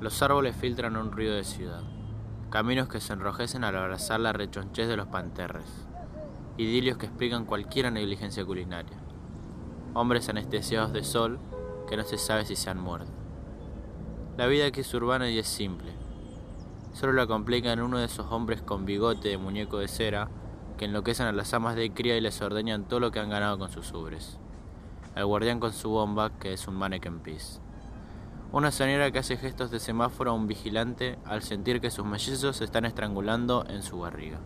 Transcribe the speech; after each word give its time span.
Los 0.00 0.20
árboles 0.20 0.54
filtran 0.54 0.94
un 0.96 1.10
ruido 1.10 1.34
de 1.34 1.44
ciudad, 1.44 1.80
caminos 2.50 2.86
que 2.86 3.00
se 3.00 3.14
enrojecen 3.14 3.64
al 3.64 3.76
abrazar 3.76 4.20
la 4.20 4.34
rechonchez 4.34 4.88
de 4.88 4.96
los 4.98 5.06
panterres, 5.06 5.86
idilios 6.58 6.98
que 6.98 7.06
explican 7.06 7.46
cualquier 7.46 7.90
negligencia 7.90 8.44
culinaria, 8.44 8.98
hombres 9.94 10.28
anestesiados 10.28 10.92
de 10.92 11.02
sol 11.02 11.38
que 11.88 11.96
no 11.96 12.04
se 12.04 12.18
sabe 12.18 12.44
si 12.44 12.56
se 12.56 12.68
han 12.68 12.78
muerto. 12.78 13.10
La 14.36 14.46
vida 14.46 14.66
aquí 14.66 14.82
es 14.82 14.92
urbana 14.92 15.30
y 15.30 15.38
es 15.38 15.48
simple, 15.48 15.92
solo 16.92 17.14
la 17.14 17.26
complican 17.26 17.80
uno 17.80 17.96
de 17.96 18.04
esos 18.04 18.30
hombres 18.30 18.60
con 18.60 18.84
bigote 18.84 19.30
de 19.30 19.38
muñeco 19.38 19.78
de 19.78 19.88
cera 19.88 20.28
que 20.76 20.84
enloquecen 20.84 21.26
a 21.26 21.32
las 21.32 21.54
amas 21.54 21.74
de 21.74 21.94
cría 21.94 22.18
y 22.18 22.20
les 22.20 22.42
ordeñan 22.42 22.84
todo 22.84 23.00
lo 23.00 23.12
que 23.12 23.20
han 23.20 23.30
ganado 23.30 23.58
con 23.58 23.70
sus 23.70 23.90
ubres. 23.94 24.38
El 25.14 25.24
guardián 25.24 25.58
con 25.58 25.72
su 25.72 25.88
bomba, 25.88 26.38
que 26.38 26.52
es 26.52 26.68
un 26.68 26.74
mannequin 26.74 27.20
piece. 27.20 27.65
Una 28.56 28.70
señora 28.70 29.10
que 29.10 29.18
hace 29.18 29.36
gestos 29.36 29.70
de 29.70 29.78
semáforo 29.78 30.30
a 30.30 30.34
un 30.34 30.46
vigilante 30.46 31.18
al 31.26 31.42
sentir 31.42 31.78
que 31.78 31.90
sus 31.90 32.06
mellizos 32.06 32.56
se 32.56 32.64
están 32.64 32.86
estrangulando 32.86 33.66
en 33.68 33.82
su 33.82 33.98
barriga. 33.98 34.38